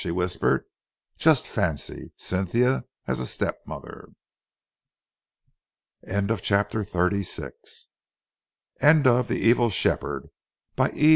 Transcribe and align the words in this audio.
she 0.03 0.09
whispered. 0.09 0.65
"Just 1.15 1.45
fancy 1.45 2.11
Cynthia 2.17 2.85
as 3.05 3.19
a 3.19 3.27
stepmother!" 3.27 4.09
End 6.03 6.31
of 6.31 6.39
Project 6.41 6.71
Gutenberg's 6.73 7.77
The 8.81 9.35
Evil 9.39 9.69
Shepherd, 9.69 10.29
by 10.75 10.89
E. 10.95 11.09